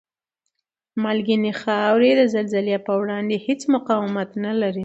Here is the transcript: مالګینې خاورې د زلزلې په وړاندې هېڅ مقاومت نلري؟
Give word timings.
مالګینې 1.03 1.51
خاورې 1.61 2.11
د 2.19 2.21
زلزلې 2.35 2.77
په 2.87 2.93
وړاندې 3.01 3.35
هېڅ 3.45 3.61
مقاومت 3.75 4.29
نلري؟ 4.45 4.79